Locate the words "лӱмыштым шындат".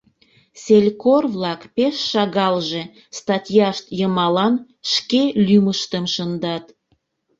5.45-6.65